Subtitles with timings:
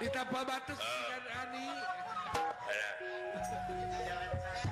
[0.00, 0.40] etapa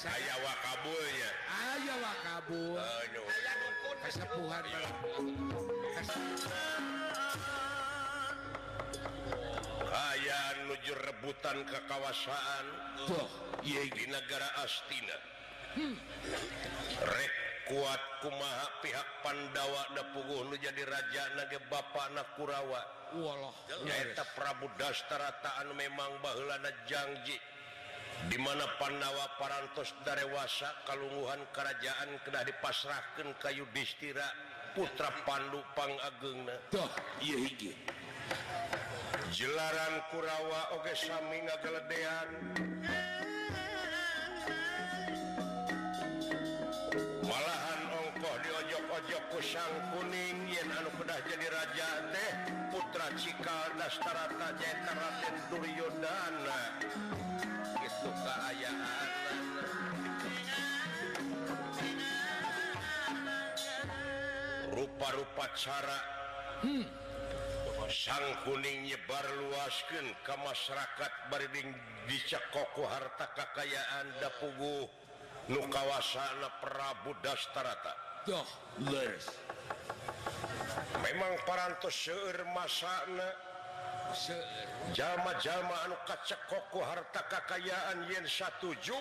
[0.00, 0.56] saya Wa
[1.20, 1.28] ya
[1.84, 1.92] ayo
[2.72, 3.04] Wa
[4.08, 4.72] 10 hari
[9.90, 10.40] aya
[10.70, 12.64] luju rebutan ke kawasaan
[13.66, 15.16] di negara astina
[15.78, 15.96] hmm.
[17.66, 22.80] kuatku maha pihak Pandawa deung jadi jage Bapak anakurawa
[24.38, 26.34] Prabu Dasstarataan memang bah
[26.86, 27.34] janji
[28.30, 34.28] dimana Pandawa paras Darwasa kalunguhan kerajaan kena dipasrahkan kayu di istira
[34.70, 36.54] Putra Pandupang agengna
[39.30, 41.22] jelaran Kurawa Oke sam
[41.62, 42.28] keledean
[47.22, 50.34] malahan ongkoh diojok-ojokpusang kuning
[51.00, 52.30] udah jadi raja teh
[52.74, 54.34] Putra Cikaukaan
[64.74, 65.98] rupa-rupa cara
[66.66, 66.99] hehe hmm.
[67.90, 71.10] sang kuningnya baruasken ke masyarakat
[71.50, 71.74] being
[72.06, 74.86] dicekoko harta kakayaanpgu
[75.50, 77.90] nukawawasana Prabu dasstarata
[81.02, 81.58] memang per
[81.90, 83.34] seueur masalah
[84.94, 88.94] jama-jamaah kacakoko harta kakayaan Yenju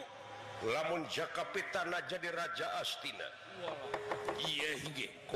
[0.66, 3.30] lamun jakapitana jadi Raja Astina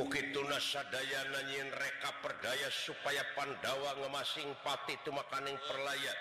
[0.01, 0.81] itu nassaa
[1.29, 6.17] nanyiin reka perdaya supaya pandawa ngemasingpati itu makan yang perlayat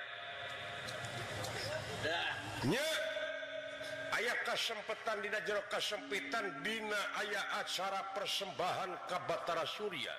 [4.13, 10.13] ayaah kasempatan Dina jero kasempmpitan Bina ayacara persembahan kabatara Surya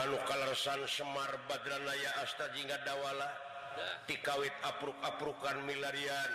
[0.02, 3.30] kalasan Semar Baaya Asta Jinga Dawala
[4.10, 4.50] tikawi
[5.06, 6.32] ap-akan milarian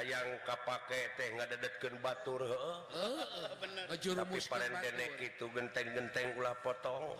[0.00, 2.40] aya yang Ka pakai teh nggak dedetken Batur
[5.20, 6.10] itu genteng-genng
[6.64, 7.16] potonglah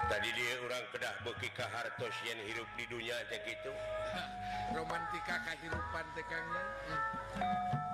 [0.06, 3.72] tadi dia orang kedah Bukahharos yang hidup di dunia gitu
[4.78, 7.94] romantika ke kehidupan tegangnya hmm.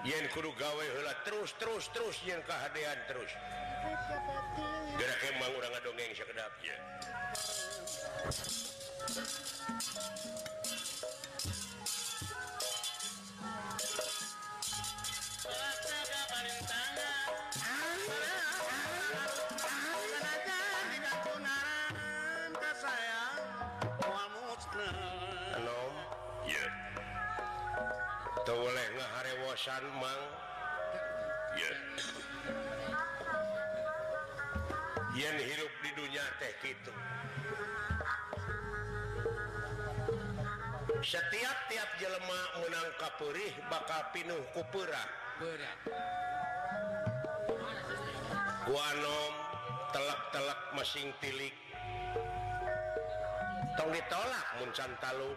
[0.00, 3.32] mu yenkuru gawailat terus terus terus yang kehatian terus
[4.96, 6.30] gera mau dongeng seap
[35.12, 36.92] Yen hidup di dunia teh gitu
[41.04, 45.04] setiap-tiap jelemah menangkapuriih bakal pinuh kuuraa
[45.36, 45.78] berat
[48.64, 49.32] Waom
[49.92, 51.52] telap-telek mesin tilik
[53.76, 55.36] to ditolakcanlu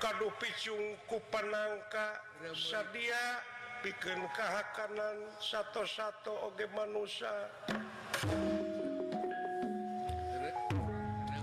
[0.00, 3.24] kadupicung ku panngkasa dia
[3.84, 7.30] bikin kehakanan satu-satu OG manusia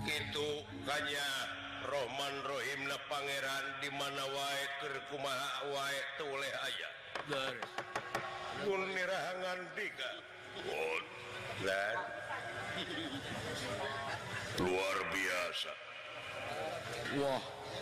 [0.10, 0.48] itu
[0.90, 1.26] hanyanya
[1.86, 4.50] Roman Rohimna Pangeran dimana wa
[4.82, 5.42] ke rumah
[5.72, 5.86] wa
[6.34, 6.90] oleh aya
[14.66, 15.74] luar biasa
[17.22, 17.44] Wah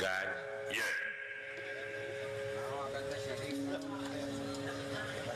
[0.00, 0.24] gan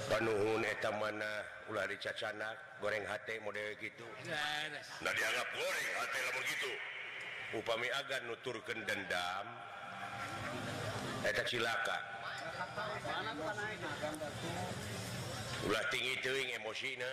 [0.07, 0.63] penuh
[0.97, 3.13] mana ular ricacana goreng H
[3.45, 4.07] mode gitu
[5.05, 5.89] dianggap goreng
[6.41, 6.73] begitu
[7.53, 11.97] upami agar nuturkan dendamta silaka
[15.69, 16.17] ulah tinggi
[16.57, 17.11] emosina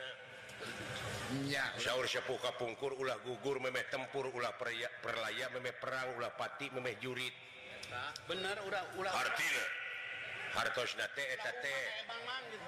[1.81, 6.31] sauur sepu kap pungkur ulah gugur meeh tempur ulah peryak per layak memeh perang Ulah
[6.33, 7.33] pa meehh juit
[8.25, 8.69] benaros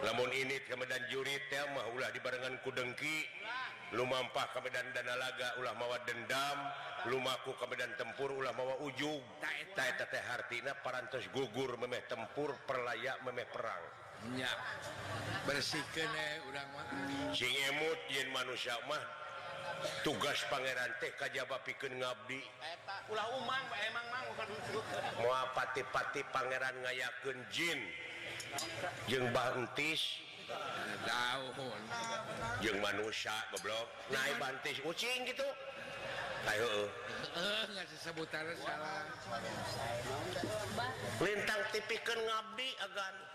[0.01, 3.15] lamun ini Kedan yang maulah dibarennganku dengki
[3.93, 6.58] lumpa Kemedan dana laga ulah mawat dendam
[7.06, 9.21] Lumaku kemedan tempur ulama mawa ujung
[9.78, 14.05] paras gugur meeh tempur per layak memeh perang
[15.46, 16.50] bersih e u
[18.34, 18.74] manusia
[20.02, 22.40] tugas Pangeran tehba pikirbi
[25.22, 27.80] mau pati-pati Pangeran gayaken Jin
[29.06, 30.26] je bantis
[32.82, 35.46] manusia goblok naik bantis kucing gitu
[41.22, 43.35] bintang tipikan Ngbi aganti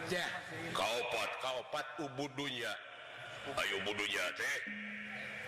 [0.00, 0.24] punya
[0.72, 2.72] kaupot kaupat ubudunya
[3.58, 4.22] Adunya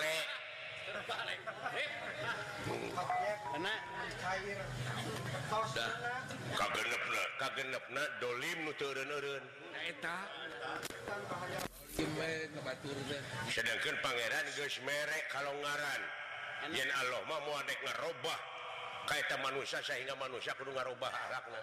[13.43, 16.01] un sedangkan Pangeran guys merek kalau ngaran
[16.75, 18.41] yang Allah muadekubah
[19.07, 21.63] kaita manusia sehingga manusia perlu merrubah haraknya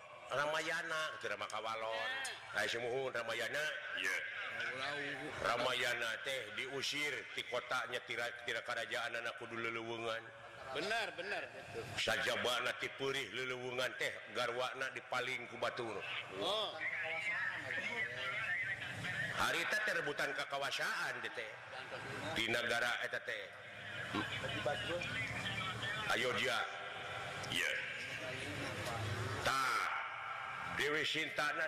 [3.11, 3.67] Ramayana
[4.01, 4.17] eh.
[5.47, 8.25] Ramayana teh diusir di kotanya-kira
[8.67, 10.21] kerajaan anakku dulu leluwungan
[10.71, 11.43] benar-benar
[11.99, 15.95] saja banget tipuriih luluwungan teh garwakna di palinging kubatur
[16.39, 16.71] oh.
[19.39, 21.51] harita terbutan kekawasaan detik
[22.38, 23.30] di negara etT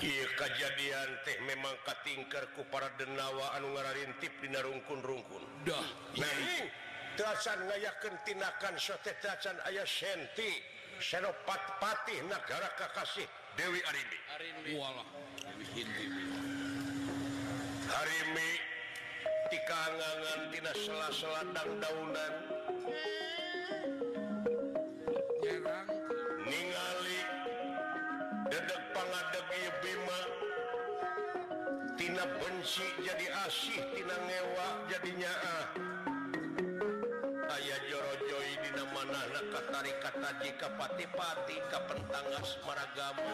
[0.00, 5.44] punya kejadian teh memang Ka tingkerku para denawa Anuartip di rungkun-rungkun
[8.24, 9.60] tinkan
[11.04, 13.28] ayahpat Patih nagara Kakasih
[13.60, 15.04] Dewi Ari hari iniangan
[20.50, 22.34] Dinas sela-selatan danan
[32.26, 35.64] benci jadi asih tidak newa jadinya ah.
[37.56, 43.24] ayaah jorojoy di nama anak katarikaji kapati-pati kapentangas maragama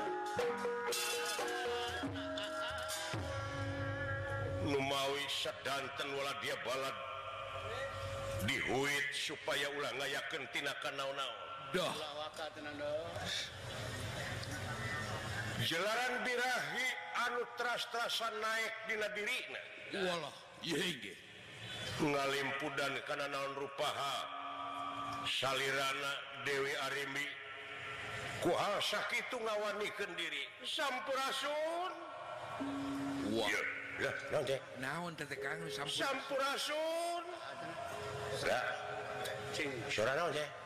[4.62, 5.24] lumawi
[5.66, 6.94] dantenwala dia balat
[8.46, 11.04] diuitit supaya ulang ayakentina ke-na
[11.74, 11.86] do
[15.64, 16.84] jelaran birahi
[17.28, 19.60] anu trastasan naik billa dirinya
[23.08, 24.14] karena naon rupaha
[25.24, 25.72] salir
[26.44, 27.24] Dewimi
[28.44, 30.92] kual itu ngawarnikan dirispurnya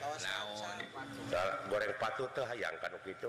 [0.00, 3.28] punya goreng patu tuh hayangkan gitu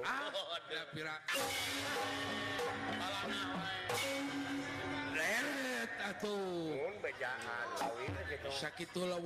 [8.54, 9.18] sakit le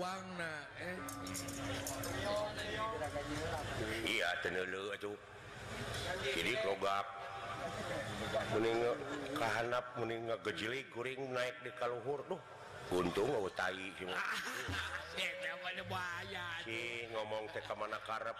[6.11, 6.53] Iyakiri
[9.39, 12.37] kehanap meninggal gejili going naik di kalluhur tuh
[12.91, 13.87] untung tadi
[17.11, 18.39] ngomong te mana karep